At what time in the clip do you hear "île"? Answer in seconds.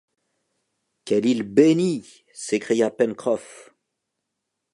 1.27-1.43